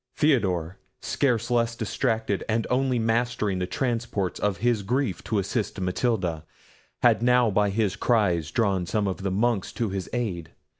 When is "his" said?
4.57-4.81, 7.69-7.95, 9.89-10.09